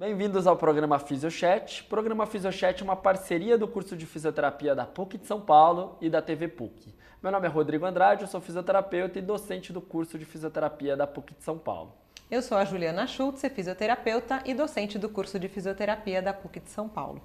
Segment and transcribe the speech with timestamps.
[0.00, 1.82] Bem-vindos ao programa Fisiochat.
[1.82, 5.98] O programa Fisiochat é uma parceria do curso de fisioterapia da PUC de São Paulo
[6.00, 6.94] e da TV PUC.
[7.22, 11.06] Meu nome é Rodrigo Andrade, eu sou fisioterapeuta e docente do curso de fisioterapia da
[11.06, 11.92] PUC de São Paulo.
[12.30, 16.70] Eu sou a Juliana Schultz, fisioterapeuta e docente do curso de fisioterapia da PUC de
[16.70, 17.20] São Paulo.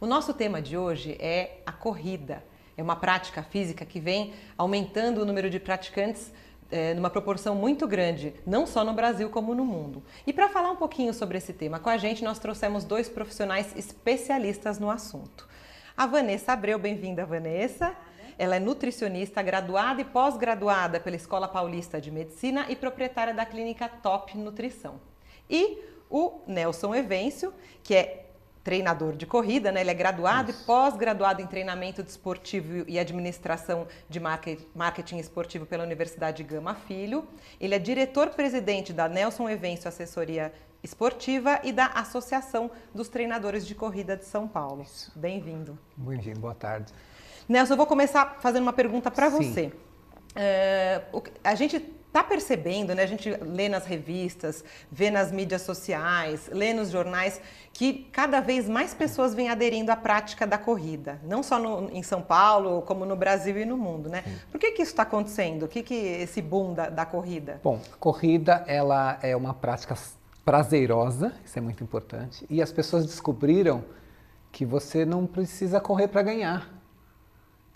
[0.00, 2.42] O nosso tema de hoje é a corrida.
[2.76, 6.32] É uma prática física que vem aumentando o número de praticantes
[6.70, 10.02] é, numa proporção muito grande, não só no Brasil como no mundo.
[10.26, 13.74] E para falar um pouquinho sobre esse tema com a gente, nós trouxemos dois profissionais
[13.76, 15.48] especialistas no assunto.
[15.96, 17.94] A Vanessa Abreu, bem-vinda, Vanessa.
[18.38, 23.88] Ela é nutricionista, graduada e pós-graduada pela Escola Paulista de Medicina e proprietária da clínica
[23.88, 25.00] Top Nutrição.
[25.48, 25.78] E
[26.10, 28.25] o Nelson Evêncio, que é
[28.66, 29.80] treinador de corrida, né?
[29.80, 30.62] Ele é graduado Isso.
[30.62, 37.28] e pós-graduado em treinamento desportivo e administração de marketing esportivo pela Universidade Gama Filho.
[37.60, 40.52] Ele é diretor-presidente da Nelson Evêncio Assessoria
[40.82, 44.84] Esportiva e da Associação dos Treinadores de Corrida de São Paulo.
[45.14, 45.78] Bem-vindo.
[45.96, 46.92] Bem-vindo, boa tarde.
[47.48, 49.72] Nelson, eu vou começar fazendo uma pergunta para você.
[50.34, 51.02] É,
[51.44, 51.78] a gente
[52.16, 53.02] está percebendo, né?
[53.02, 57.40] A gente lê nas revistas, vê nas mídias sociais, lê nos jornais
[57.74, 62.02] que cada vez mais pessoas vêm aderindo à prática da corrida, não só no, em
[62.02, 64.24] São Paulo, como no Brasil e no mundo, né?
[64.50, 65.64] Por que, que isso está acontecendo?
[65.64, 67.60] O que, que esse boom da, da corrida?
[67.62, 69.94] Bom, corrida ela é uma prática
[70.42, 73.84] prazerosa, isso é muito importante, e as pessoas descobriram
[74.50, 76.72] que você não precisa correr para ganhar.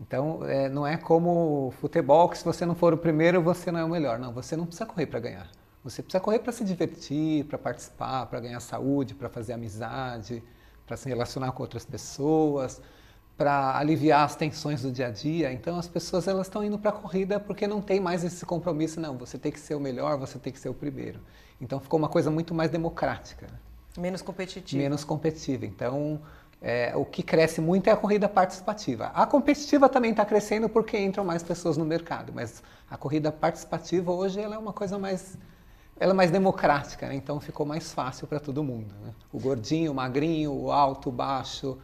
[0.00, 3.78] Então, é, não é como futebol, que se você não for o primeiro, você não
[3.78, 4.18] é o melhor.
[4.18, 5.50] Não, você não precisa correr para ganhar.
[5.84, 10.42] Você precisa correr para se divertir, para participar, para ganhar saúde, para fazer amizade,
[10.86, 12.80] para se relacionar com outras pessoas,
[13.36, 15.52] para aliviar as tensões do dia a dia.
[15.52, 19.00] Então, as pessoas elas estão indo para a corrida porque não tem mais esse compromisso,
[19.00, 19.16] não.
[19.18, 21.20] Você tem que ser o melhor, você tem que ser o primeiro.
[21.60, 23.46] Então, ficou uma coisa muito mais democrática.
[23.46, 23.58] Né?
[23.98, 24.82] Menos competitiva.
[24.82, 25.66] Menos competitiva.
[25.66, 26.20] Então,
[26.60, 29.06] é, o que cresce muito é a corrida participativa.
[29.14, 34.12] A competitiva também está crescendo porque entram mais pessoas no mercado, mas a corrida participativa
[34.12, 35.38] hoje ela é uma coisa mais,
[35.98, 37.14] ela é mais democrática, né?
[37.14, 38.94] então ficou mais fácil para todo mundo.
[39.02, 39.14] Né?
[39.32, 41.78] O gordinho, o magrinho, o alto, o baixo,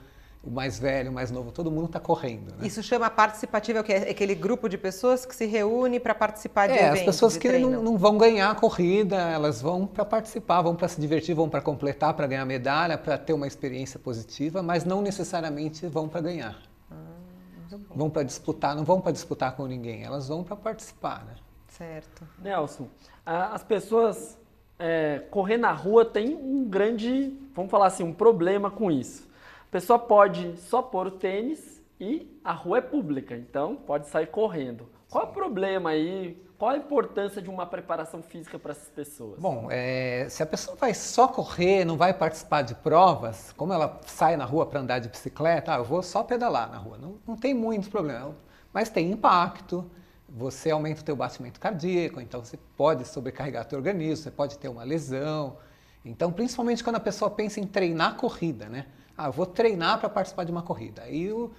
[0.46, 2.54] o mais velho, o mais novo, todo mundo está correndo.
[2.56, 2.66] Né?
[2.66, 6.74] Isso chama participativa, que é aquele grupo de pessoas que se reúne para participar de
[6.74, 7.00] é, eventos.
[7.00, 10.86] As pessoas que não, não, vão ganhar a corrida, elas vão para participar, vão para
[10.86, 15.02] se divertir, vão para completar, para ganhar medalha, para ter uma experiência positiva, mas não
[15.02, 16.56] necessariamente vão para ganhar.
[16.92, 21.34] Ah, vão para disputar, não vão para disputar com ninguém, elas vão para participar, né?
[21.68, 22.26] Certo.
[22.38, 22.88] Nelson,
[23.26, 24.38] as pessoas
[24.78, 29.26] é, correr na rua tem um grande, vamos falar assim, um problema com isso
[29.68, 34.26] a pessoa pode só pôr o tênis e a rua é pública, então pode sair
[34.26, 34.88] correndo.
[35.10, 36.40] Qual é o problema aí?
[36.58, 39.38] Qual a importância de uma preparação física para essas pessoas?
[39.38, 44.00] Bom, é, se a pessoa vai só correr, não vai participar de provas, como ela
[44.06, 46.96] sai na rua para andar de bicicleta, ah, eu vou só pedalar na rua.
[46.96, 48.34] Não, não tem muito problema,
[48.72, 49.90] mas tem impacto.
[50.28, 54.68] Você aumenta o teu batimento cardíaco, então você pode sobrecarregar teu organismo, você pode ter
[54.68, 55.58] uma lesão.
[56.04, 58.86] Então, principalmente quando a pessoa pensa em treinar corrida, né?
[59.16, 61.02] Ah, vou treinar para participar de uma corrida.
[61.02, 61.50] Aí o,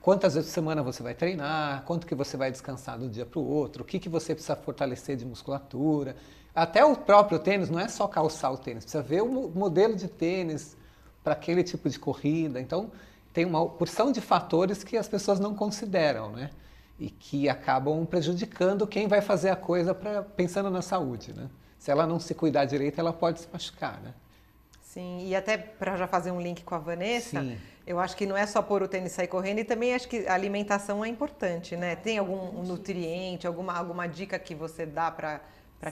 [0.00, 3.24] quantas vezes por semana você vai treinar, quanto que você vai descansar de um dia
[3.24, 6.16] para o outro, o que, que você precisa fortalecer de musculatura.
[6.54, 10.08] Até o próprio tênis, não é só calçar o tênis, precisa ver o modelo de
[10.08, 10.76] tênis
[11.22, 12.60] para aquele tipo de corrida.
[12.60, 12.90] Então,
[13.32, 16.50] tem uma porção de fatores que as pessoas não consideram, né?
[16.98, 21.48] E que acabam prejudicando quem vai fazer a coisa pra, pensando na saúde, né?
[21.78, 24.14] Se ela não se cuidar direito, ela pode se machucar, né?
[24.94, 27.58] Sim, e até para já fazer um link com a Vanessa, Sim.
[27.84, 30.06] eu acho que não é só pôr o tênis e sair correndo, e também acho
[30.06, 31.96] que a alimentação é importante, né?
[31.96, 35.40] Tem algum nutriente, alguma, alguma dica que você dá para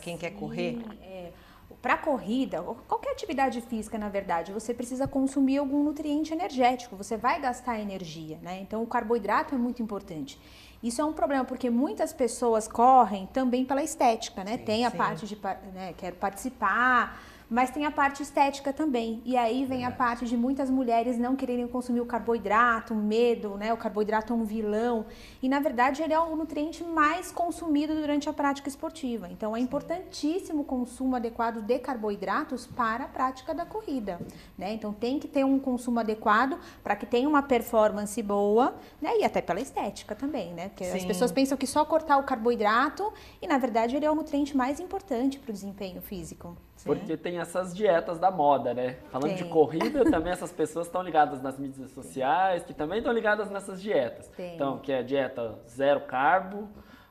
[0.01, 0.79] quem Sim, quer correr?
[1.03, 1.33] É.
[1.81, 7.41] Para corrida, qualquer atividade física, na verdade, você precisa consumir algum nutriente energético, você vai
[7.41, 8.61] gastar energia, né?
[8.61, 10.39] Então, o carboidrato é muito importante.
[10.81, 14.59] Isso é um problema, porque muitas pessoas correm também pela estética, né?
[14.59, 14.97] Sim, Tem a sim.
[14.97, 15.37] parte de,
[15.75, 17.21] né, quero participar,
[17.53, 19.21] mas tem a parte estética também.
[19.27, 23.75] E aí vem a parte de muitas mulheres não quererem consumir o carboidrato, medo, né?
[23.75, 25.05] O carboidrato é um vilão.
[25.43, 29.29] E na verdade ele é o nutriente mais consumido durante a prática esportiva.
[29.29, 34.19] Então é importantíssimo o consumo adequado de carboidratos para a prática da corrida,
[34.57, 34.73] né?
[34.73, 39.19] Então tem que ter um consumo adequado para que tenha uma performance boa, né?
[39.19, 40.71] E até pela estética também, né?
[40.71, 40.97] Porque Sim.
[40.97, 43.13] as pessoas pensam que só cortar o carboidrato
[43.43, 46.57] e na verdade ele é o nutriente mais importante para o desempenho físico.
[46.85, 48.97] Porque tem essas dietas da moda, né?
[49.11, 49.37] Falando tem.
[49.37, 53.81] de corrida, também essas pessoas estão ligadas nas mídias sociais, que também estão ligadas nessas
[53.81, 54.29] dietas.
[54.29, 54.55] Tem.
[54.55, 56.69] Então, que é dieta zero carbo,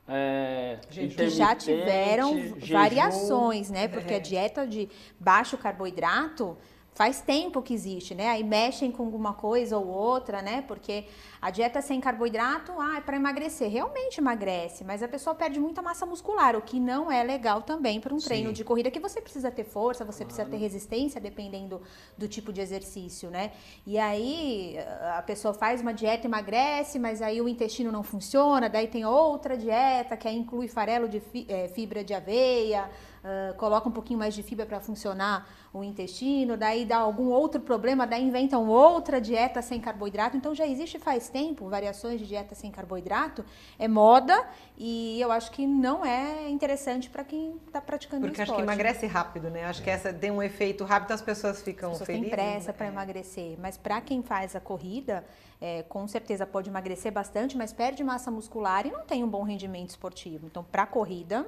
[0.07, 2.73] é, que já tiveram jejum.
[2.73, 3.87] variações, né?
[3.87, 4.17] Porque é.
[4.17, 4.89] a dieta de
[5.19, 6.57] baixo carboidrato
[6.93, 8.29] faz tempo que existe, né?
[8.29, 10.63] Aí mexem com alguma coisa ou outra, né?
[10.67, 11.05] Porque
[11.41, 13.69] a dieta sem carboidrato, ah, é para emagrecer.
[13.69, 17.99] Realmente emagrece, mas a pessoa perde muita massa muscular, o que não é legal também
[17.99, 18.27] para um Sim.
[18.27, 21.81] treino de corrida, que você precisa ter força, você precisa ter resistência, dependendo
[22.17, 23.51] do tipo de exercício, né?
[23.87, 24.75] E aí
[25.17, 29.57] a pessoa faz uma dieta, emagrece, mas aí o intestino não funciona, daí tem outra
[29.57, 32.89] dieta que aí inclui farelo de eh, fibra de aveia,
[33.23, 37.61] ah, coloca um pouquinho mais de fibra para funcionar o intestino, daí dá algum outro
[37.61, 40.35] problema, daí inventam outra dieta sem carboidrato.
[40.35, 43.45] Então já existe faz tempo variações de dieta sem carboidrato,
[43.79, 44.45] é moda
[44.77, 48.59] e eu acho que não é interessante para quem está praticando Porque o acho que
[48.61, 48.63] esporte.
[48.73, 49.65] emagrece rápido, né?
[49.65, 52.31] Acho que essa tem um efeito rápido, as pessoas ficam As pessoas felizes.
[52.31, 52.89] pressa para É.
[52.89, 55.23] emagrecer, mas para quem faz a corrida,
[55.61, 59.43] é, com certeza pode emagrecer bastante, mas perde massa muscular e não tem um bom
[59.43, 60.47] rendimento esportivo.
[60.47, 61.47] Então, para corrida,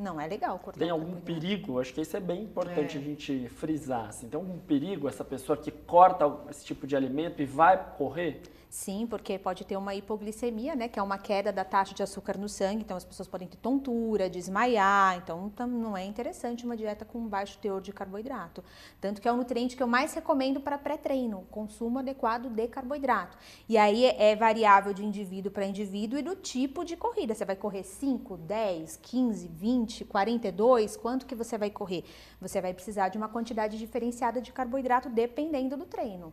[0.00, 1.80] não é legal cortar Tem algum perigo?
[1.80, 3.00] Acho que isso é bem importante É.
[3.00, 4.08] a gente frisar.
[4.08, 4.28] Assim.
[4.28, 8.40] Tem algum perigo essa pessoa que corta esse tipo de alimento e vai correr?
[8.70, 12.38] Sim, porque pode ter uma hipoglicemia, né, que é uma queda da taxa de açúcar
[12.38, 17.04] no sangue, então as pessoas podem ter tontura, desmaiar, então não é interessante uma dieta
[17.04, 18.62] com baixo teor de carboidrato.
[19.00, 23.36] Tanto que é o nutriente que eu mais recomendo para pré-treino, consumo adequado de carboidrato.
[23.68, 27.34] E aí é é variável de indivíduo para indivíduo e do tipo de corrida.
[27.34, 32.04] Você vai correr 5, 10, 15, 20, 42, quanto que você vai correr?
[32.40, 36.32] Você vai precisar de uma quantidade diferenciada de carboidrato dependendo do treino.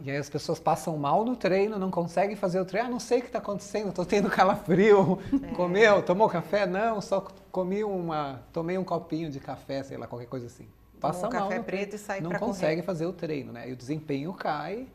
[0.00, 2.88] E aí as pessoas passam mal no treino, não conseguem fazer o treino.
[2.88, 5.18] Ah, não sei o que está acontecendo, estou tendo calafrio.
[5.42, 5.54] É.
[5.54, 6.66] Comeu, tomou café?
[6.66, 7.20] Não, só
[7.50, 10.68] comi uma, tomei um copinho de café, sei lá, qualquer coisa assim.
[11.00, 12.82] Passa um mal café preto e sai Não consegue correr.
[12.86, 13.68] fazer o treino, né?
[13.68, 14.86] E o desempenho cai.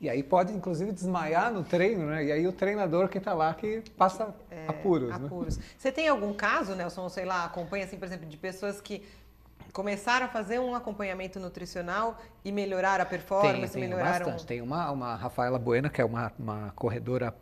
[0.00, 2.24] E aí pode, inclusive, desmaiar no treino, né?
[2.24, 4.32] E aí o treinador que está lá que passa
[4.68, 5.18] apuros, né?
[5.22, 5.58] É, Apuros.
[5.76, 9.02] Você tem algum caso, Nelson, sei lá, acompanha assim, por exemplo, de pessoas que
[9.72, 14.46] começaram a fazer um acompanhamento nutricional e melhoraram a performance, tem, tem melhoraram bastante.
[14.46, 17.34] Tem uma, uma Rafaela Bueno, que é uma, uma corredora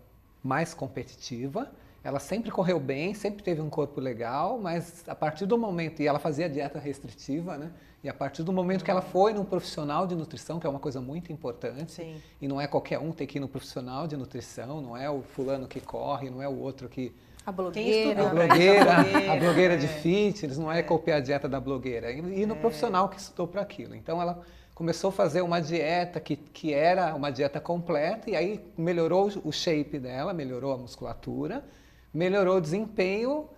[0.42, 1.70] mais competitiva.
[2.02, 6.06] Ela sempre correu bem, sempre teve um corpo legal, mas a partir do momento, e
[6.06, 7.72] ela fazia dieta restritiva, né?
[8.04, 10.78] E a partir do momento que ela foi num profissional de nutrição, que é uma
[10.78, 12.22] coisa muito importante, Sim.
[12.40, 15.22] e não é qualquer um ter que ir no profissional de nutrição, não é o
[15.22, 17.12] fulano que corre, não é o outro que
[17.46, 18.22] A a blogueira.
[18.22, 18.34] estuda?
[18.46, 18.92] blogueira,
[19.32, 19.88] a blogueira, de é.
[19.88, 22.10] fitness, não é copiar a dieta da blogueira.
[22.10, 23.94] E e no profissional que estudou para aquilo.
[23.94, 24.42] Então ela
[24.74, 29.52] começou a fazer uma dieta que, que era uma dieta completa e aí melhorou o
[29.52, 31.64] shape dela, melhorou a musculatura,
[32.12, 33.48] melhorou o desempenho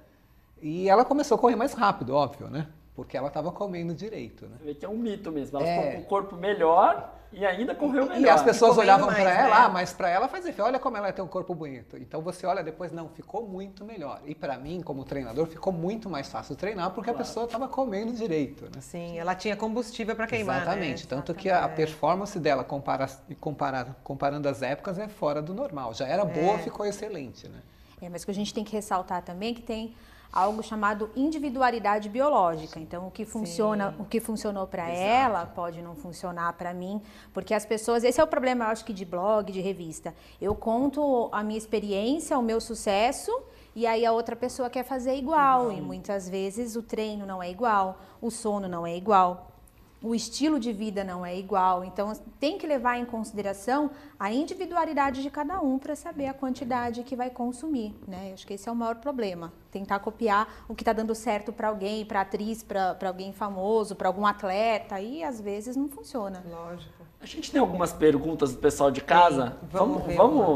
[0.62, 2.66] e ela começou a correr mais rápido, óbvio, né?
[2.94, 4.56] Porque ela estava comendo direito, né?
[4.58, 5.58] Você vê que é um mito mesmo.
[5.58, 5.76] Ela É.
[5.80, 8.20] ficou com o corpo melhor e ainda correu melhor.
[8.20, 9.52] E as pessoas comendo olhavam para ela, né?
[9.52, 11.96] ah, mas para ela faz efeito, olha como ela tem um corpo bonito.
[11.96, 14.20] Então você olha depois, não, ficou muito melhor.
[14.24, 18.12] E para mim, como treinador, ficou muito mais fácil treinar porque a pessoa estava comendo
[18.12, 18.80] direito, né?
[18.80, 21.04] Sim, ela tinha combustível para queimar, Exatamente.
[21.04, 21.08] né?
[21.08, 23.08] Tanto que a performance dela, compara,
[23.40, 25.92] compara, comparando as épocas, é fora do normal.
[25.94, 27.60] Já era boa, ficou excelente, né?
[28.00, 29.94] É, mas o que a gente tem que ressaltar também é que tem
[30.32, 32.78] algo chamado individualidade biológica.
[32.78, 37.00] Então, o que funciona, o que funcionou para ela pode não funcionar para mim,
[37.32, 40.14] porque as pessoas, esse é o problema, eu acho que de blog, de revista.
[40.40, 43.32] Eu conto a minha experiência, o meu sucesso,
[43.74, 47.50] e aí a outra pessoa quer fazer igual, e muitas vezes o treino não é
[47.50, 49.57] igual, o sono não é igual.
[50.00, 55.22] O estilo de vida não é igual, então tem que levar em consideração a individualidade
[55.22, 58.28] de cada um para saber a quantidade que vai consumir, né?
[58.30, 59.52] Eu Acho que esse é o maior problema.
[59.72, 64.06] Tentar copiar o que está dando certo para alguém, para atriz, para alguém famoso, para
[64.06, 66.44] algum atleta, e às vezes não funciona.
[66.48, 66.92] Lógico.
[67.20, 69.50] A gente tem algumas perguntas do pessoal de casa.
[69.50, 69.68] Tem.
[69.72, 70.46] Vamos Vamos, ver, vamos,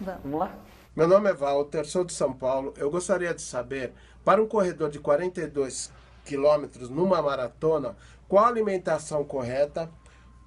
[0.00, 0.22] Vamos.
[0.24, 0.52] vamos lá?
[0.96, 2.74] Meu nome é Walter, sou de São Paulo.
[2.76, 3.92] Eu gostaria de saber,
[4.24, 5.92] para um corredor de 42
[6.24, 7.94] quilômetros numa maratona,
[8.28, 9.90] qual a alimentação correta,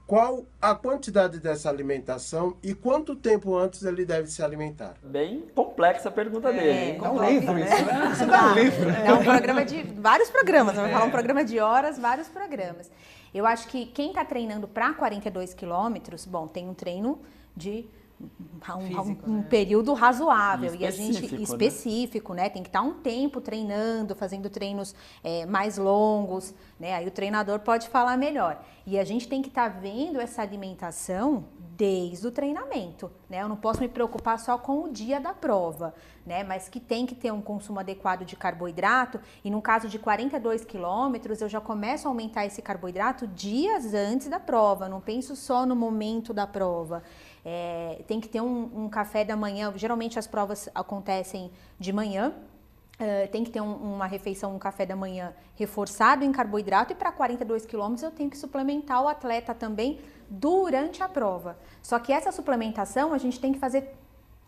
[0.09, 4.95] qual a quantidade dessa alimentação e quanto tempo antes ele deve se alimentar.
[5.03, 6.69] Bem complexa a pergunta dele.
[6.69, 6.97] hein?
[6.99, 7.61] Dá um complexo, livro né?
[7.61, 8.11] isso, né?
[8.11, 8.89] Isso dá um livro.
[8.89, 12.89] É um programa de vários programas, vai falar um programa de horas, vários programas.
[13.31, 17.21] Eu acho que quem está treinando para 42 quilômetros, bom, tem um treino
[17.55, 17.87] de
[18.77, 19.45] um, Físico, um né?
[19.49, 22.43] período razoável e, a gente Específico, né?
[22.43, 22.49] né?
[22.49, 26.95] Tem que estar um tempo treinando, fazendo treinos é, mais longos, né?
[26.95, 28.61] Aí o treinador pode falar melhor.
[28.85, 31.45] E a gente tem que estar vendo essa alimentação
[31.79, 33.41] desde o treinamento, né?
[33.41, 35.95] Eu não posso me preocupar só com o dia da prova,
[36.25, 36.43] né?
[36.43, 40.65] Mas que tem que ter um consumo adequado de carboidrato e no caso de 42
[40.65, 44.89] quilômetros eu já começo a aumentar esse carboidrato dias antes da prova.
[44.89, 47.01] Não penso só no momento da prova.
[47.45, 49.71] É, tem que ter um, um café da manhã.
[49.75, 52.33] Geralmente as provas acontecem de manhã.
[52.99, 56.95] Uh, tem que ter um, uma refeição, um café da manhã reforçado em carboidrato e
[56.95, 61.57] para 42 quilômetros eu tenho que suplementar o atleta também durante a prova.
[61.81, 63.95] Só que essa suplementação a gente tem que fazer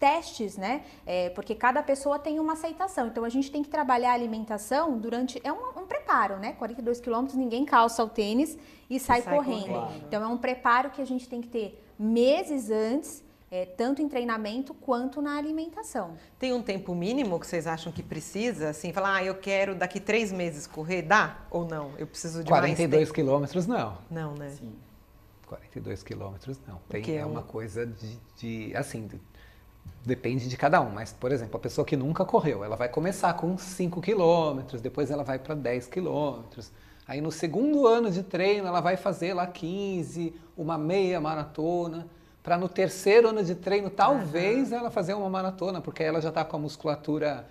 [0.02, 0.84] testes, né?
[1.06, 3.08] É, porque cada pessoa tem uma aceitação.
[3.08, 5.40] Então a gente tem que trabalhar a alimentação durante.
[5.44, 6.54] É um, um preparo, né?
[6.54, 8.58] 42 quilômetros, ninguém calça o tênis
[8.90, 9.68] e sai, sai correndo.
[9.68, 10.04] correndo.
[10.08, 14.08] Então é um preparo que a gente tem que ter meses antes é, tanto em
[14.08, 16.15] treinamento quanto na alimentação.
[16.39, 18.70] Tem um tempo mínimo que vocês acham que precisa?
[18.70, 21.91] Assim, falar, ah, eu quero daqui três meses correr, dá ou não?
[21.98, 23.98] Eu preciso de 42 quilômetros, não.
[24.10, 24.50] Não, né?
[24.51, 24.74] Sim.
[25.48, 26.79] 42 quilômetros, não.
[26.88, 29.10] Tem, é uma coisa de, de assim,
[30.05, 33.34] depende de cada um, mas, por exemplo, a pessoa que nunca correu, ela vai começar
[33.34, 36.72] com 5 quilômetros, depois ela vai para 10 quilômetros,
[37.12, 42.08] aí no segundo ano de treino ela vai fazer lá 15, uma meia maratona,
[42.41, 44.77] para no terceiro ano de treino, talvez uhum.
[44.77, 47.46] ela fazer uma maratona, porque ela já está com a musculatura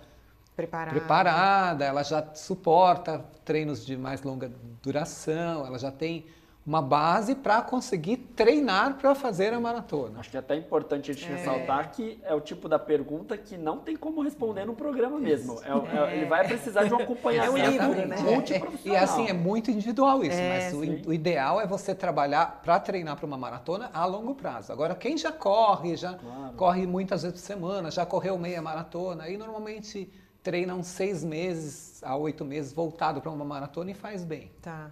[0.55, 0.97] preparada.
[0.97, 4.51] preparada, ela já suporta treinos de mais longa
[4.81, 6.25] duração, ela já tem
[6.65, 10.19] uma base para conseguir treinar para fazer a maratona.
[10.19, 11.35] Acho que é até importante a gente é.
[11.35, 15.59] ressaltar que é o tipo da pergunta que não tem como responder no programa mesmo.
[15.63, 18.15] É, é, ele vai precisar de um acompanhamento é um livro, né?
[18.17, 19.01] multiprofissional.
[19.01, 22.79] E assim, é muito individual isso, é, mas o, o, ideal é você trabalhar para
[22.79, 24.71] treinar para uma maratona a longo prazo.
[24.71, 26.53] Agora, quem já corre, já claro.
[26.55, 30.11] corre muitas vezes por semana, já correu meia maratona, aí normalmente
[30.43, 34.51] treina uns seis meses a oito meses voltado para uma maratona e faz bem.
[34.61, 34.91] Tá.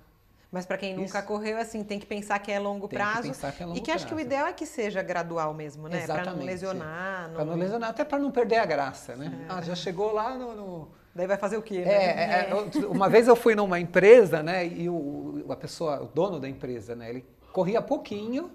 [0.51, 1.27] Mas para quem nunca Isso.
[1.27, 3.21] correu, assim, tem que pensar que é longo tem prazo.
[3.21, 4.05] Que pensar que é longo e que prazo.
[4.05, 6.07] acho que o ideal é que seja gradual mesmo, né?
[6.07, 7.29] Para não lesionar.
[7.31, 9.31] Para não lesionar, até para não perder a graça, né?
[9.43, 9.45] É.
[9.47, 10.87] Ah, já chegou lá no, no...
[11.13, 11.79] Daí vai fazer o quê?
[11.79, 11.91] Né?
[11.91, 12.55] É, é,
[12.87, 14.65] uma vez eu fui numa empresa, né?
[14.65, 17.09] E o, a pessoa, o dono da empresa, né?
[17.09, 18.49] Ele corria pouquinho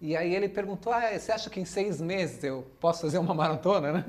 [0.00, 3.34] e aí ele perguntou: ah, você acha que em seis meses eu posso fazer uma
[3.34, 4.04] maratona, né?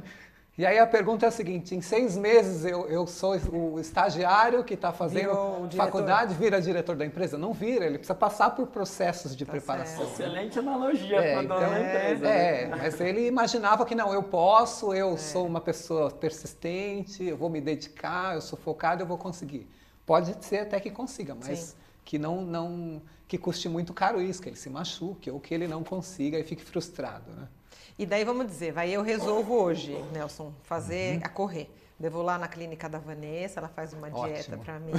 [0.58, 4.64] E aí a pergunta é a seguinte: em seis meses eu, eu sou o estagiário
[4.64, 7.38] que está fazendo faculdade, vira diretor da empresa?
[7.38, 10.06] Não vira, ele precisa passar por processos de tá preparação.
[10.06, 10.22] Certo.
[10.22, 12.28] Excelente analogia é, para então, da empresa.
[12.28, 12.76] É, né?
[12.78, 15.18] mas ele imaginava que não, eu posso, eu é.
[15.18, 19.70] sou uma pessoa persistente, eu vou me dedicar, eu sou focado, eu vou conseguir.
[20.06, 21.76] Pode ser até que consiga, mas Sim.
[22.06, 25.68] que não, não que custe muito caro isso, que ele se machuque ou que ele
[25.68, 27.48] não consiga e fique frustrado, né?
[27.98, 31.22] E daí vamos dizer, vai eu resolvo hoje, Nelson, fazer uhum.
[31.24, 31.70] a correr.
[31.98, 34.94] Devo lá na clínica da Vanessa, ela faz uma dieta para mim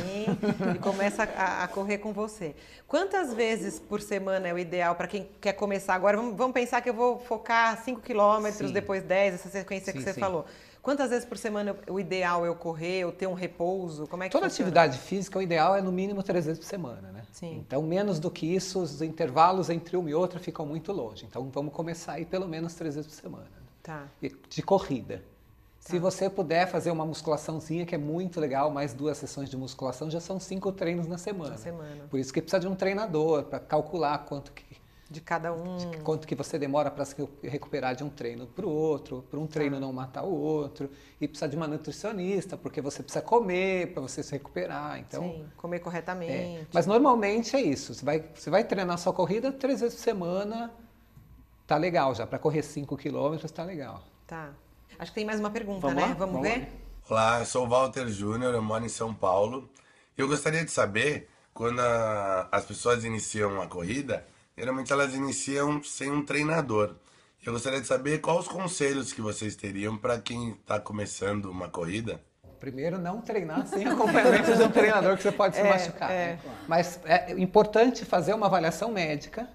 [0.75, 2.55] e começa a, a, correr com você.
[2.89, 6.17] Quantas vezes por semana é o ideal para quem quer começar agora?
[6.17, 10.05] Vamos, vamos, pensar que eu vou focar 5 quilômetros, depois 10, essa sequência sim, que
[10.05, 10.21] você sim.
[10.21, 10.47] falou.
[10.87, 14.07] Quantas vezes por semana o ideal é eu correr, eu ter um repouso?
[14.07, 14.69] Como é que Toda funciona?
[14.69, 17.25] atividade física, o ideal é no mínimo três vezes por semana, né?
[17.33, 17.57] Sim.
[17.57, 21.27] Então, menos do que isso, os intervalos entre uma e outra ficam muito longe.
[21.29, 23.49] Então, vamos começar aí pelo menos três vezes por semana.
[23.83, 24.07] Tá.
[24.49, 25.17] De corrida.
[25.17, 25.91] Tá.
[25.91, 30.09] Se você puder fazer uma musculaçãozinha, que é muito legal, mais duas sessões de musculação,
[30.09, 31.51] já são cinco treinos na semana.
[31.51, 32.05] Na semana.
[32.09, 34.65] Por isso que precisa de um treinador para calcular quanto que
[35.09, 35.77] de cada um.
[35.77, 39.39] De quanto que você demora para se recuperar de um treino para o outro, para
[39.39, 39.81] um treino ah.
[39.81, 40.91] não matar o outro.
[41.21, 44.99] E precisa de uma nutricionista, porque você precisa comer para você se recuperar.
[44.99, 46.33] Então, Sim, comer corretamente.
[46.33, 46.67] É.
[46.73, 47.95] Mas normalmente é isso.
[47.95, 50.73] Você vai, você vai treinar sua corrida três vezes por semana,
[51.67, 52.27] tá legal já.
[52.27, 54.03] Para correr 5 quilômetros, tá legal.
[54.27, 54.51] Tá.
[54.99, 56.09] Acho que tem mais uma pergunta, vamos né?
[56.09, 56.15] Lá?
[56.15, 56.69] Vamos, vamos ver?
[57.09, 59.69] Olá, eu sou o Walter Júnior, eu moro em São Paulo.
[60.19, 66.11] Eu gostaria de saber, quando a, as pessoas iniciam a corrida, geralmente elas iniciam sem
[66.11, 66.95] um treinador.
[67.45, 71.69] Eu gostaria de saber quais os conselhos que vocês teriam para quem está começando uma
[71.69, 72.21] corrida.
[72.59, 76.11] Primeiro, não treinar sem acompanhamento de um treinador que você pode se é, machucar.
[76.11, 76.33] É.
[76.33, 76.39] Né?
[76.67, 79.49] Mas é importante fazer uma avaliação médica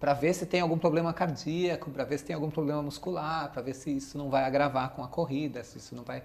[0.00, 3.60] para ver se tem algum problema cardíaco, para ver se tem algum problema muscular, para
[3.60, 6.22] ver se isso não vai agravar com a corrida, se isso não vai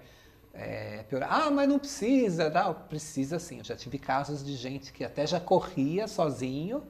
[0.54, 1.28] é, piorar.
[1.30, 2.48] Ah, mas não precisa.
[2.48, 3.58] Não, precisa sim.
[3.58, 6.82] Eu já tive casos de gente que até já corria sozinho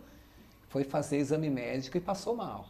[0.74, 2.66] foi fazer exame médico e passou mal.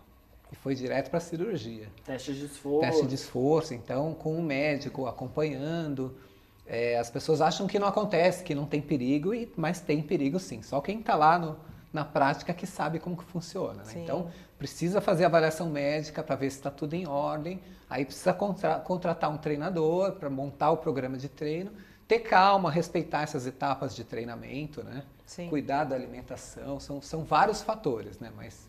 [0.53, 1.89] E foi direto para a cirurgia.
[2.05, 2.81] Teste de esforço.
[2.81, 6.15] Teste de esforço, então, com o médico acompanhando.
[6.67, 10.39] É, as pessoas acham que não acontece, que não tem perigo, e, mas tem perigo
[10.39, 10.61] sim.
[10.61, 11.57] Só quem está lá no,
[11.95, 13.83] na prática que sabe como que funciona.
[13.85, 13.93] Né?
[13.97, 17.59] Então, precisa fazer avaliação médica para ver se está tudo em ordem.
[17.89, 21.73] Aí precisa contra, contratar um treinador para montar o programa de treino.
[22.07, 25.05] Ter calma, respeitar essas etapas de treinamento, né?
[25.27, 25.49] Sim.
[25.49, 28.31] cuidar da alimentação, são, são vários fatores, né?
[28.37, 28.69] Mas...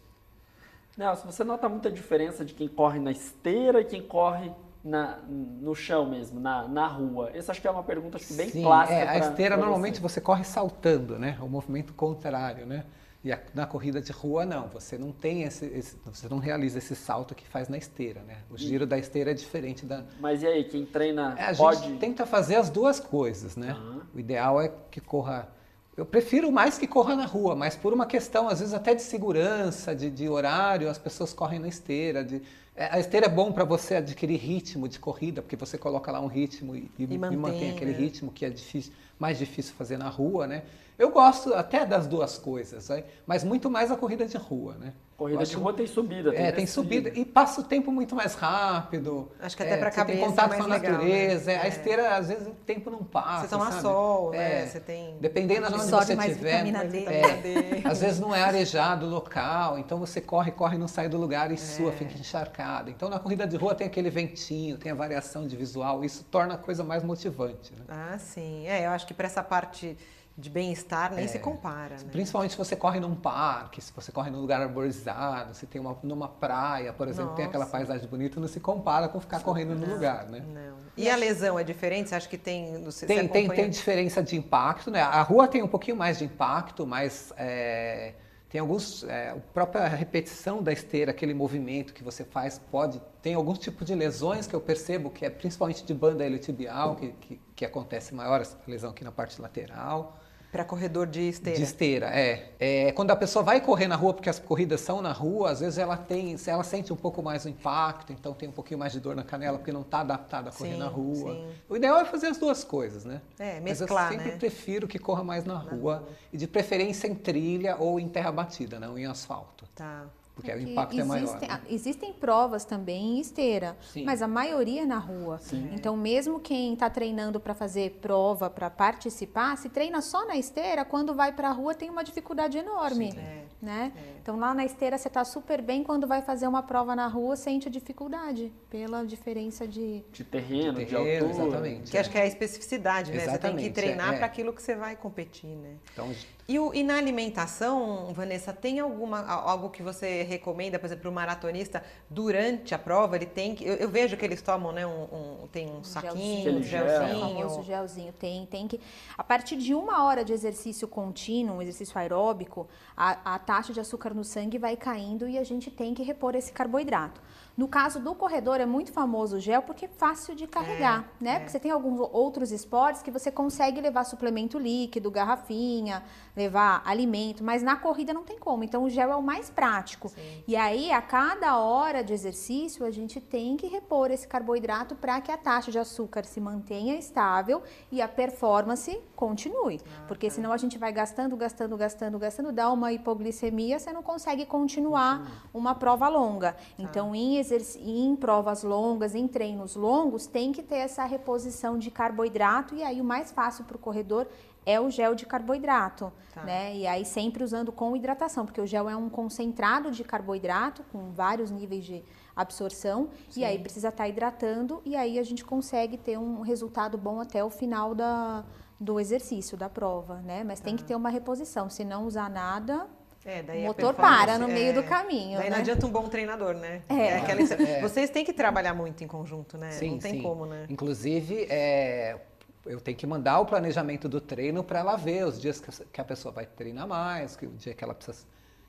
[0.97, 4.51] Nelson, você nota muita diferença de quem corre na esteira e quem corre
[4.83, 7.31] na, no chão mesmo, na, na rua?
[7.33, 8.99] Essa acho que é uma pergunta acho que bem Sim, clássica.
[8.99, 10.13] É, a esteira normalmente você.
[10.13, 11.37] você corre saltando, né?
[11.41, 12.85] O movimento contrário, né?
[13.23, 16.77] E a, na corrida de rua, não, você não tem esse, esse, você não realiza
[16.77, 18.37] esse salto que faz na esteira, né?
[18.51, 20.03] O giro da esteira é diferente da.
[20.19, 21.81] Mas e aí, quem treina É, a pode.
[21.81, 23.71] gente tenta fazer as duas coisas, né?
[23.71, 24.01] Aham.
[24.13, 25.49] O ideal é que corra.
[25.97, 29.01] Eu prefiro mais que corra na rua, mas por uma questão, às vezes, até de
[29.01, 32.23] segurança, de, de horário, as pessoas correm na esteira.
[32.23, 32.41] de-
[32.75, 36.19] é, A esteira é bom para você adquirir ritmo de corrida, porque você coloca lá
[36.19, 37.97] um ritmo e, e- e mantém, mantém, aquele né?
[37.97, 40.63] ritmo que é difícil, mais difícil fazer na rua, né?
[40.97, 43.03] Eu gosto até das duas coisas, né?
[43.25, 44.93] mas muito mais a corrida de rua, né?
[45.17, 46.29] Corrida Eu de acho- rua tem subida.
[46.31, 46.67] é, tem descida.
[46.67, 49.31] subida e passa o tempo muito mais rápido.
[49.39, 51.45] Acho que até é, pra você cabeça tem contato é com a legal, natureza.
[51.45, 51.53] né?
[51.53, 51.67] é, A É.
[51.69, 53.43] esteira, às vezes, o tempo não passa.
[53.43, 53.81] Você toma sabe?
[53.81, 54.63] sol, né?
[54.63, 56.65] É, Você tem- Dependendo de onde você estiver.
[56.67, 61.17] É, às vezes não é arejado o local, então você corre, corre, não sai do
[61.17, 61.57] lugar e É.
[61.57, 62.89] sua, fica encharcada.
[62.89, 66.55] Então na corrida de rua tem aquele ventinho, tem a variação de visual, isso torna
[66.55, 67.71] a coisa mais motivante.
[67.73, 67.85] Né?
[67.87, 68.67] Ah, sim.
[68.67, 69.97] É, eu acho que para essa parte
[70.37, 71.27] de bem-estar nem É.
[71.27, 72.09] se compara, né?
[72.11, 75.97] Principalmente se você corre num parque, se você corre num lugar arborizado, se tem uma
[76.03, 77.77] numa praia, por exemplo, tem aquela Nossa.
[77.77, 80.43] paisagem bonita, não se compara com ficar correndo no lugar, né?
[80.45, 80.75] Não.
[80.97, 82.09] E a lesão é diferente?
[82.09, 82.83] Você acha que tem...
[82.83, 85.01] Você, Tem, você tem, tem diferença de impacto, né?
[85.01, 88.13] A rua tem um pouquinho mais de impacto, mas é,
[88.49, 89.03] tem alguns.
[89.03, 93.01] É, a própria repetição da esteira, aquele movimento que você faz, pode.
[93.21, 97.09] Tem alguns tipos de lesões que eu percebo que é principalmente de banda iliotibial, que,
[97.13, 100.17] que, que acontece maior essa lesão aqui na parte lateral.
[100.55, 101.57] Para corredor de esteira.
[101.57, 102.49] De esteira, é.
[102.57, 102.91] é.
[102.93, 105.77] Quando a pessoa vai correr na rua, porque as corridas são na rua, às vezes
[105.77, 109.01] ela tem, ela sente um pouco mais o impacto, então tem um pouquinho mais de
[109.01, 111.33] dor na canela, porque não está adaptada a correr Sim, na rua.
[111.33, 111.47] sim.
[111.67, 113.21] O ideal é fazer as duas coisas, né?
[113.37, 114.37] É, Mas mesclar, eu sempre né?
[114.37, 118.79] prefiro que corra mais na rua, e de preferência em trilha ou em terra batida,
[118.79, 120.05] não em asfalto, Tá.
[120.35, 121.23] Porque o que impacto é maior.
[121.23, 121.61] existem, né?
[121.69, 124.03] existem provas também em esteira, Sim.
[124.03, 125.39] mas a maioria é na rua.
[125.71, 130.83] Então, mesmo quem está treinando para fazer prova, para participar, se treina só na esteira,
[130.83, 133.13] quando vai para a rua tem uma dificuldade enorme.
[133.17, 133.45] É.
[133.61, 133.93] Né?
[134.21, 137.35] Então, lá na esteira você está super bem, quando vai fazer uma prova na rua,
[137.35, 140.03] sente dificuldade pela diferença de.
[140.11, 141.45] De terreno, de, Terreno, altura.
[141.45, 141.91] exatamente.
[141.91, 143.19] Que acho que é a especificidade, né?
[143.19, 144.17] Você tem que Exatamente, treinar é.
[144.17, 145.75] para aquilo que você vai competir, né?
[145.93, 146.11] Então,
[146.47, 151.09] E, o- e na alimentação, Vanessa, tem alguma algo que você recomenda, por exemplo, para
[151.09, 153.15] o maratonista durante a prova?
[153.15, 153.65] Ele tem que.
[153.65, 154.85] Eu, eu vejo que eles tomam, né?
[154.85, 155.03] Um,
[155.43, 156.85] um- tem um saquinho, Aquele um gel.
[156.85, 157.19] O gelzinho.
[157.19, 158.13] famoso gelzinho.
[158.13, 158.79] Tem, tem que.
[159.17, 163.79] A partir de uma hora de exercício contínuo, um exercício aeróbico, a, a taxa de
[163.79, 167.19] açúcar no sangue vai caindo e a gente tem que repor esse carboidrato.
[167.57, 171.35] No caso do corredor, é muito famoso o gel porque é fácil de carregar, né?
[171.35, 171.39] é.
[171.39, 176.03] Porque você tem alguns outros esportes que você consegue levar suplemento líquido, garrafinha,
[176.35, 178.63] levar alimento, mas na corrida não tem como.
[178.63, 180.11] Então o gel é o mais prático.
[180.45, 185.21] E aí, a cada hora de exercício, a gente tem que repor esse carboidrato para
[185.21, 189.79] que a taxa de açúcar se mantenha estável e a performance continue.
[190.07, 194.45] Porque senão a gente vai gastando, gastando, gastando, gastando, dá uma hipoglicemia, você não consegue
[194.45, 196.55] continuar uma prova longa.
[196.77, 197.41] Então, em,
[197.79, 203.01] em provas longas, em treinos longos, tem que ter essa reposição de carboidrato e aí
[203.01, 204.27] o mais fácil para o corredor
[204.65, 206.43] é o gel de carboidrato, Tá.
[206.43, 206.75] né?
[206.75, 211.11] E aí sempre usando com hidratação, porque o gel é um concentrado de carboidrato com
[211.11, 212.03] vários níveis de
[212.35, 217.21] absorção e aí precisa estar hidratando e aí a gente consegue ter um resultado bom
[217.21, 218.43] até o final da,
[218.79, 220.43] do exercício, da prova, né?
[220.43, 222.87] Mas tem que ter uma reposição, se não usar nada,
[223.23, 224.73] É, daí o motor para no meio é.
[224.73, 225.61] do caminho, Daí não né?
[225.61, 226.81] adianta um bom treinador, né?
[226.89, 227.17] É.
[227.17, 227.41] aquela-
[227.81, 229.71] Vocês têm que trabalhar muito em conjunto, né?
[229.71, 230.21] Sim, não tem sim.
[230.21, 230.65] como, né?
[230.69, 232.19] Inclusive, é,
[232.65, 235.59] eu tenho que mandar o planejamento do treino para ela ver os dias
[235.91, 238.25] que, a pessoa vai treinar mais, que o dia que ela precisa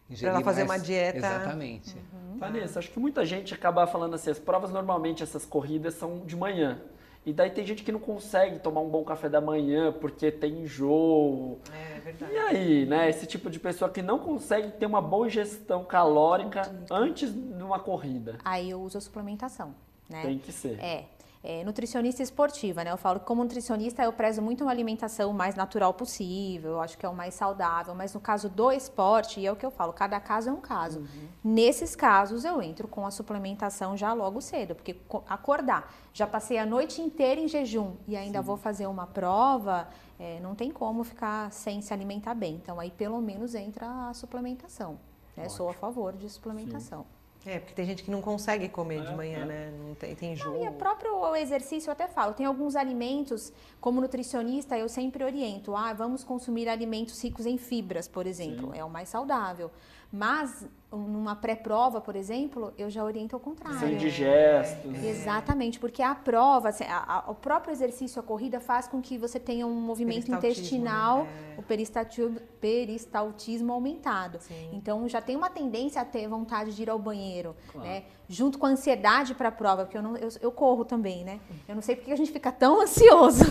[0.08, 1.18] ingerir ela fazer mais- uma dieta.
[1.18, 1.96] Exatamente.
[2.36, 6.36] Vanessa, acho que muita gente acaba falando assim, as provas normalmente, essas corridas são de
[6.36, 6.80] manhã.
[7.26, 10.60] E daí tem gente que não consegue tomar um bom café da manhã porque tem
[10.62, 11.58] enjoo.
[11.74, 12.32] É verdade.
[12.32, 13.10] E aí, né?
[13.10, 17.80] Esse tipo de pessoa que não consegue ter uma boa ingestão calórica antes de uma
[17.80, 18.38] corrida.
[18.44, 19.74] Aí eu uso a suplementação,
[20.08, 20.22] né?
[20.22, 20.78] Tem que ser.
[20.78, 21.06] É,
[21.44, 22.90] é, nutricionista esportiva, né?
[22.90, 26.98] Eu falo que como nutricionista eu prezo muito uma alimentação mais natural possível, eu acho
[26.98, 29.70] que é o mais saudável, mas no caso do esporte, e é o que eu
[29.70, 31.06] falo, cada caso é um caso.
[31.44, 36.58] Nesses casos eu entro com a suplementação já logo cedo, porque co- acordar, já passei
[36.58, 41.04] a noite inteira em jejum e ainda vou fazer uma prova, é, não tem como
[41.04, 42.54] ficar sem se alimentar bem.
[42.56, 44.98] Então aí pelo menos entra a suplementação.
[45.36, 45.48] Né?
[45.50, 47.04] Sou a favor de suplementação.
[47.46, 49.72] É, porque tem gente que não consegue comer de manhã, né?
[49.78, 50.64] Não tem, tem enjoo.
[50.64, 55.76] E o próprio exercício eu até falo, tem alguns alimentos, como nutricionista, eu sempre oriento,
[55.76, 59.70] ah, vamos consumir alimentos ricos em fibras, por exemplo, é o mais saudável.
[60.12, 63.78] Mas numa pré-prova, por exemplo, eu já oriento ao contrário.
[63.80, 65.02] Sem digestos.
[65.04, 69.18] Exatamente, porque a prova, assim, a- a- o próprio exercício, a corrida, faz com que
[69.18, 71.54] você tenha um movimento Peristaltismo, intestinal, né?
[71.56, 71.60] É.
[71.60, 74.38] o peristati- peristaltismo aumentado.
[74.40, 74.70] Sim.
[74.72, 78.04] Então já tem uma tendência a ter vontade de ir ao banheiro, né?
[78.28, 81.38] Junto com a ansiedade para a prova, porque eu, não, eu, eu corro também, né?
[81.68, 83.44] Eu não sei porque a gente fica tão ansioso.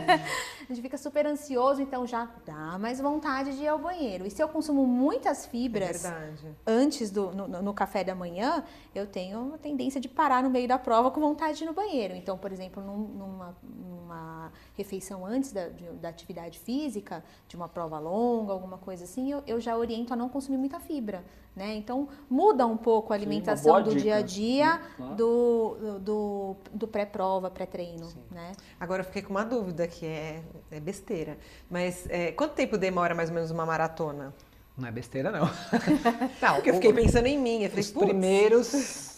[0.00, 4.26] a gente fica super ansioso, então já dá mais vontade de ir ao banheiro.
[4.26, 6.48] E se eu consumo muitas É fibras verdade.
[6.74, 10.68] Antes do no, no- café da manhã, eu tenho uma tendência de parar no meio
[10.68, 12.14] da prova com vontade de ir no banheiro.
[12.14, 17.68] Então, por exemplo, num- numa, numa refeição antes da, de- da atividade física, de uma
[17.68, 21.24] prova longa, alguma coisa assim, eu, eu já oriento a não consumir muita fibra.
[21.56, 21.76] Né?
[21.76, 24.02] Então, muda um pouco a Sim, alimentação boa do dica.
[24.02, 25.14] dia a dia Sim, claro.
[25.14, 28.08] do, do, do, do pré-prova, pré-treino.
[28.30, 28.52] Né?
[28.80, 31.38] Agora eu fiquei com uma dúvida que é, é besteira.
[31.70, 34.34] Mas é, quanto tempo demora mais ou menos uma maratona?
[34.76, 35.46] Não é besteira, não.
[36.42, 37.62] Não, porque eu fiquei pensando em mim.
[37.62, 38.74] Eu falei, Os "Putz, primeiros,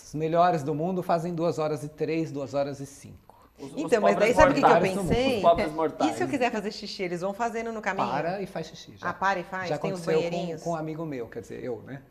[0.09, 3.17] os melhores do mundo fazem 2 horas e 3, 2 horas e 5.
[3.59, 5.43] Os- os Então, mas daí sabe o que, que eu pensei?
[5.43, 6.07] Os.
[6.11, 8.07] E se eu quiser fazer xixi, eles vão fazendo no caminho?
[8.07, 8.97] Para e faz xixi.
[8.99, 9.71] Já, Ah, para e faz?
[9.71, 10.63] Já Tem os aconteceu banheirinhos?
[10.63, 12.03] com, com um amigo meu, quer dizer, eu, né?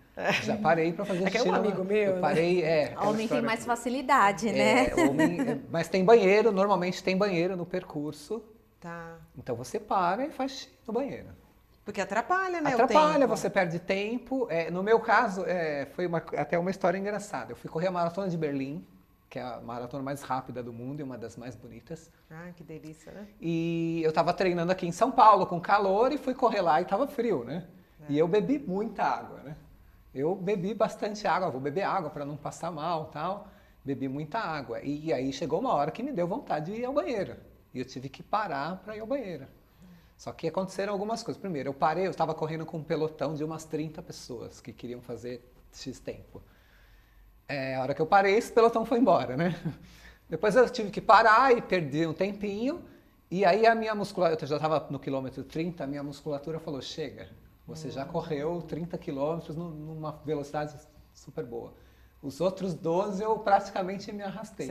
[0.43, 1.49] Já parei pra fazer É que é xixi.
[1.49, 2.21] um numa- amigo meu, Eu né?
[2.21, 2.95] parei, é.
[2.99, 4.87] Homem tem mais facilidade, né?
[4.87, 8.41] É, homem- é, mas tem banheiro, normalmente tem banheiro no percurso.
[8.81, 9.17] Tá.
[9.37, 11.27] Então você para e faz xixi no banheiro.
[11.85, 12.73] Porque atrapalha, né?
[12.73, 14.47] Atrapalha, você perde tempo.
[14.49, 17.51] É, no meu caso, é, foi uma- até uma história engraçada.
[17.51, 18.83] Eu fui correr a maratona de Berlim,
[19.29, 22.11] que é a maratona mais rápida do mundo e uma das mais bonitas.
[22.31, 23.27] Ah, que delícia, né?
[23.39, 26.83] E eu estava treinando aqui em São Paulo com calor e fui correr lá e
[26.83, 27.67] estava frio, né?
[28.09, 29.55] E eu bebi muita água, né?
[30.13, 33.47] Eu bebi bastante água, vou beber água para não passar mal, tal.
[33.83, 34.79] Bebi muita água.
[34.81, 37.35] E aí chegou uma hora que me deu vontade de ir ao banheiro.
[37.73, 39.45] E eu tive que parar para ir ao banheiro.
[40.17, 41.39] Só que aconteceram algumas coisas.
[41.39, 45.01] Primeiro, eu parei, eu estava correndo com um pelotão de umas 30 pessoas que queriam
[45.01, 46.41] fazer X tempo.
[47.47, 49.55] É, a hora que eu parei, esse pelotão foi embora, né?
[50.29, 52.83] Depois eu tive que parar e perdi um tempinho.
[53.29, 56.81] E aí a minha musculatura, eu já estava no quilômetro 30, a minha musculatura falou,
[56.81, 57.29] chega,
[57.67, 60.75] você já correu 30 quilômetros num- numa velocidade
[61.13, 61.73] super boa.
[62.21, 64.65] Os outros 12 eu praticamente me arrastei.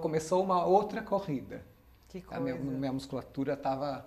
[0.00, 1.62] Começou uma outra corrida.
[2.08, 2.40] Que A coisa.
[2.40, 4.06] minha, minha musculatura estava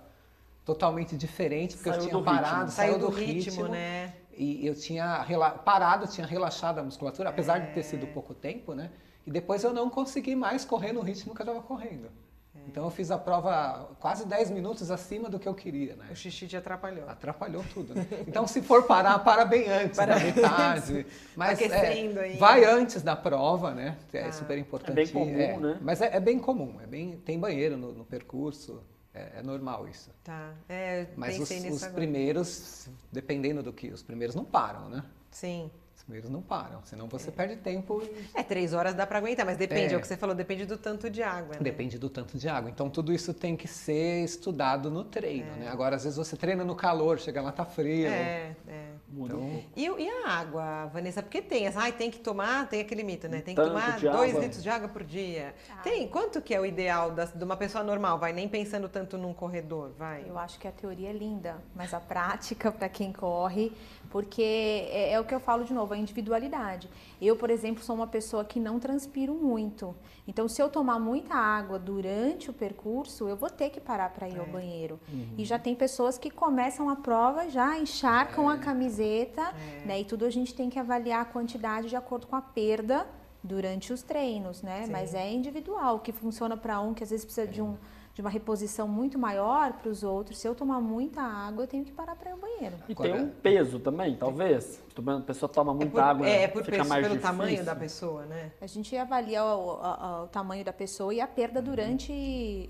[0.67, 2.71] totalmente diferente, porque Saiu eu tinha do parado, ritmo.
[2.71, 4.13] saiu, Saiu do do ritmo, ritmo, né?
[4.37, 7.83] E eu tinha rela- parado, tinha relaxado a musculatura, apesar de ter É.
[7.83, 8.91] sido pouco tempo, né?
[9.25, 12.07] E depois eu não consegui mais correr no ritmo que eu estava correndo.
[12.53, 12.59] É.
[12.67, 16.05] Então eu fiz a prova quase 10 minutos acima do que eu queria, né?
[16.11, 17.07] O xixi te atrapalhou.
[17.09, 18.05] Atrapalhou tudo, né?
[18.27, 21.05] Então, se for parar, para bem antes, Para na bem metade.
[21.35, 22.37] Mas Aquecendo é, ainda.
[22.39, 23.97] vai antes da prova, né?
[24.13, 24.31] É Ah.
[24.33, 24.91] super importante.
[24.91, 25.57] É bem comum, é.
[25.57, 25.77] né?
[25.81, 28.83] Mas é, é bem comum, é bem, tem banheiro no, no percurso,
[29.17, 30.09] é, é normal isso.
[30.23, 30.53] Tá.
[30.69, 35.03] É, Mas os, os primeiros, dependendo do que, os primeiros não param, né?
[35.31, 35.69] Sim.
[35.95, 39.45] Os primeiros não param, senão você perde tempo e É, três horas dá pra aguentar,
[39.45, 39.97] mas depende, é, É.
[39.97, 41.59] o que você falou, depende do tanto de água, né?
[41.61, 42.69] Depende do tanto de água.
[42.69, 45.55] Então tudo isso tem que ser estudado no treino, É.
[45.57, 45.67] né?
[45.69, 48.07] Agora, às vezes você treina no calor, chega lá tá frio.
[48.07, 48.86] É, é.
[49.09, 49.65] Muda um pouco.
[49.75, 51.23] E, e a água, Vanessa?
[51.23, 53.41] Porque tem essa, ai, tem que tomar, tem aquele mito, né?
[53.41, 54.41] Tem que tomar dois água.
[54.41, 55.55] litros de água por dia.
[55.69, 55.75] Ah.
[55.77, 58.33] Tem, quanto que é o ideal das- de uma pessoa normal, vai?
[58.33, 60.25] Nem pensando tanto num corredor, vai.
[60.27, 63.71] Eu acho que a teoria é linda, mas a prática para quem corre,
[64.09, 66.89] porque é, é o que eu falo de novo, a individualidade.
[67.21, 69.95] Eu, por exemplo, sou uma pessoa que não transpiro muito.
[70.27, 74.27] Então, se eu tomar muita água durante o percurso, eu vou ter que parar para
[74.27, 74.99] ir ao banheiro.
[75.37, 79.53] E já tem pessoas que começam a prova já encharcam a camiseta,
[79.85, 80.01] né?
[80.01, 83.07] E tudo a gente tem que avaliar a quantidade de acordo com a perda
[83.43, 84.83] durante os treinos, né?
[84.85, 84.91] Sim.
[84.91, 87.77] Mas é individual, o que funciona para um que às vezes precisa de um
[88.17, 90.39] de uma reposição muito maior para os outros.
[90.39, 92.75] Se eu tomar muita água, eu tenho que parar para ir ao banheiro.
[92.89, 94.81] E Agora- tem um peso também, talvez.
[94.97, 97.37] A pessoa toma É muita por, água, é, é por fica peso, mais pelo difícil.
[97.37, 98.51] tamanho da pessoa, né?
[98.59, 102.11] A gente avalia o, a- o tamanho da pessoa e a perda durante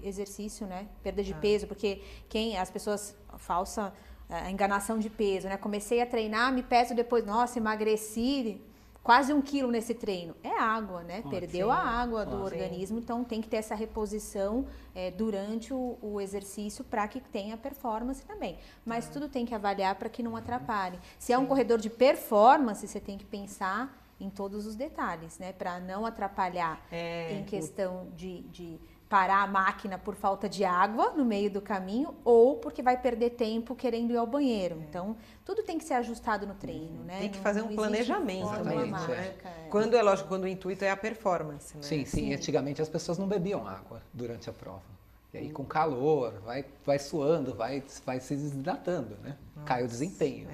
[0.03, 0.85] exercício, né?
[1.01, 3.93] Perda de peso, porque quem as pessoas falsa
[4.29, 5.55] eh, a enganação de peso, né?
[5.55, 8.61] Comecei a treinar, me peso depois, nossa, emagreci
[9.07, 10.35] quase um quilo nesse treino.
[10.43, 11.23] É água, né?
[11.29, 12.43] Perdeu a água do Sim.
[12.43, 17.55] organismo, então tem que ter essa reposição eh, durante o, o exercício para que tenha
[17.55, 18.57] performance também.
[18.85, 20.99] Mas tudo tem que avaliar para que não atrapalhe.
[21.17, 25.53] Se é um corredor de performance, você tem que pensar em todos os detalhes, né?
[25.53, 28.77] Para não atrapalhar É, em o- questão de, de
[29.09, 33.31] parar a máquina por falta de água no meio do caminho ou porque vai perder
[33.31, 34.83] tempo querendo ir ao banheiro.
[34.89, 35.15] Então,
[35.45, 37.19] tudo tem que ser ajustado no treino, né?
[37.19, 39.67] Tem que fazer não um planejamento fórmula também, mágica, é.
[39.69, 41.83] Quando é lógico, quando o intuito é a performance, né?
[41.83, 44.97] Sim, sim, Antigamente as pessoas não bebiam água durante a prova.
[45.33, 49.35] E aí com calor, vai, vai suando, vai, vai se desidratando, né?
[49.65, 50.47] Cai o desempenho.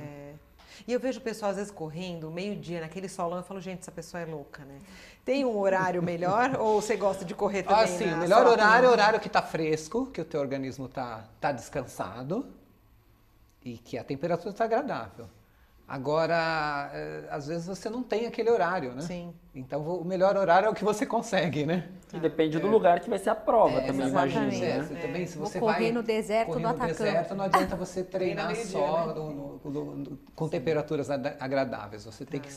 [0.80, 0.84] Né?
[0.88, 3.92] E eu vejo o pessoal às vezes correndo, meio-dia, naquele solão, eu falo, gente, essa
[3.92, 4.80] pessoa é louca, né?
[5.26, 7.84] Tem um horário melhor ou você gosta de correr também?
[7.84, 10.86] Ah, sim, o melhor horário é o horário que está fresco, que o teu organismo
[10.86, 12.46] está tá descansado
[13.64, 15.28] e que a temperatura está agradável.
[15.88, 19.02] Agora, eh, às vezes você não tem aquele horário, né?
[19.02, 19.34] Sim.
[19.54, 21.88] Então o melhor horário é o que você consegue, né?
[22.14, 24.36] E depende do lugar que vai ser a prova também, exatamente.
[24.38, 24.66] imagina.
[24.66, 24.84] É, né?
[24.84, 26.88] você também, se Vou você correr vai no deserto correr no Atacama.
[26.94, 29.14] deserto, não adianta você treinar só né?
[29.14, 32.06] no- no- no- com temperaturas ad- agradáveis.
[32.06, 32.50] Você tem que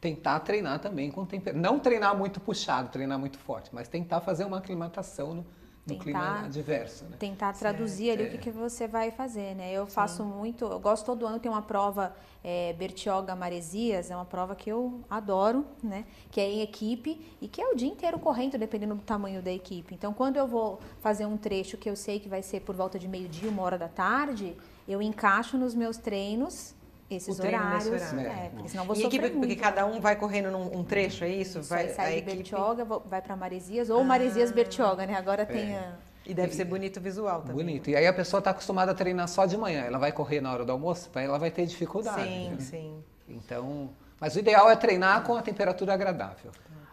[0.00, 1.60] tentar treinar também com temperatura.
[1.60, 5.46] Não treinar muito puxado, treinar muito forte, mas tentar fazer uma aclimatação no, no
[5.94, 7.04] Tentar- clima adverso.
[7.04, 7.16] Né?
[7.18, 9.72] tentar traduzir ali o que, que você vai fazer, né?
[9.72, 14.24] Eu faço muito, eu gosto todo ano tem uma prova é, Bertioga Maresias, é uma
[14.24, 16.04] prova que eu adoro, né?
[16.30, 19.50] Que é em equipe e que é o dia inteiro correndo, dependendo do tamanho da
[19.50, 19.94] equipe.
[19.94, 22.98] Então, quando eu vou fazer um trecho que eu sei que vai ser por volta
[22.98, 26.74] de meio-dia, uma hora da tarde, eu encaixo nos meus treinos
[27.10, 28.20] esses horários, horário.
[28.20, 29.60] é, porque senão vou E equipe, porque muito.
[29.60, 31.60] cada um vai correndo num um trecho, é isso?
[31.60, 35.14] Isso, aí sai a de equipe- Bertioga, vai para Maresias, ou Maresias Bertioga, né?
[35.14, 35.94] Agora tem a...
[36.26, 37.56] E deve ser bonito o visual também.
[37.56, 37.88] Bonito.
[37.88, 39.84] E aí a pessoa está acostumada a treinar só de manhã.
[39.84, 42.22] Ela vai correr na hora do almoço, ela vai ter dificuldade.
[42.22, 42.56] Sim, né?
[42.60, 43.04] sim.
[43.26, 43.88] Então,
[44.20, 46.50] mas o ideal é treinar com a temperatura agradável.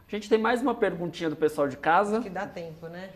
[0.07, 2.21] A gente tem mais uma perguntinha do pessoal de casa.
[2.21, 3.09] Que dá tempo, né?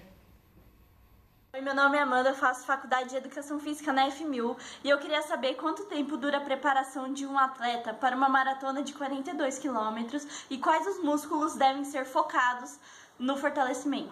[1.51, 4.99] Oi, meu nome é Amanda, eu faço faculdade de Educação Física na FMU e eu
[4.99, 9.57] queria saber quanto tempo dura a preparação de um atleta para uma maratona de 42
[9.57, 12.77] quilômetros e quais os músculos devem ser focados
[13.17, 14.09] no fortalecimento.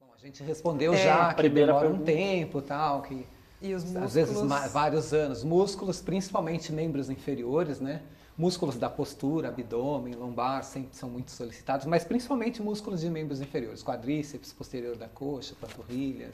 [0.00, 2.12] Bom, a gente respondeu É, já que primeira demora um pergunta.
[2.12, 3.26] tempo tal, que
[3.60, 4.04] E os músculos.
[4.06, 5.42] às vezes vários anos.
[5.42, 8.00] Músculos, principalmente membros inferiores, né?
[8.38, 13.82] Músculos da postura, abdômen, lombar, sempre são muito solicitados, mas principalmente músculos de membros inferiores,
[13.82, 16.32] quadríceps, posterior da coxa, panturrilhas.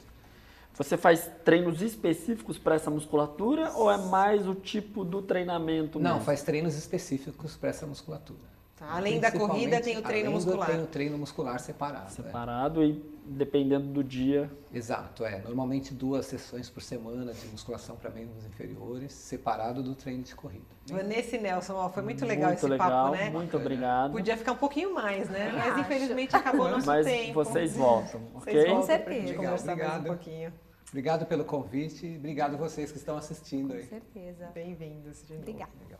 [0.77, 6.11] Você faz treinos específicos para essa musculatura ou é mais o tipo do treinamento Não,
[6.13, 6.25] mesmo?
[6.25, 8.57] faz treinos específicos para essa musculatura.
[8.75, 10.69] Tá, além da corrida, tem o treino além do- muscular.
[10.69, 12.05] Tem o treino muscular separado.
[12.05, 12.09] é.
[12.11, 14.51] Separado e dependendo do dia.
[14.71, 15.39] Exato, é.
[15.41, 20.63] Normalmente duas sessões por semana de musculação para membros inferiores, separado do treino de corrida.
[20.91, 23.31] Vanessa e Nelson, ó, foi muito legal muito esse legal, papo, né?
[23.31, 24.11] muito obrigado.
[24.11, 25.51] Podia ficar um pouquinho mais, né?
[25.57, 27.33] Mas infelizmente acabou o nosso Mas tempo.
[27.33, 28.65] vocês voltam, Vocês ok?
[28.65, 29.25] voltam Com certeza.
[29.25, 30.05] Legal, conversar mais um obrigado.
[30.05, 30.53] pouquinho.
[30.89, 33.83] Obrigado pelo convite e obrigado a vocês que estão assistindo aí.
[33.83, 34.47] Com certeza.
[34.53, 35.41] Bem-vindos de novo.
[35.41, 35.71] Obrigada.
[35.83, 35.99] Legal.